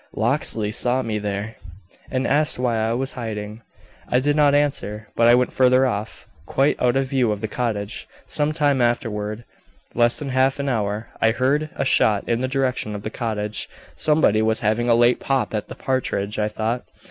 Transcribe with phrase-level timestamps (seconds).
[0.15, 1.57] Locksley saw me there,
[2.09, 3.61] and asked why I was hiding.
[4.09, 7.47] I did not answer; but I went further off, quite out of view of the
[7.47, 8.07] cottage.
[8.25, 9.45] Some time afterward,
[9.93, 13.69] less than half an hour, I heard a shot in the direction of the cottage.
[13.95, 16.83] Somebody was having a late pop at the partridge, I thought.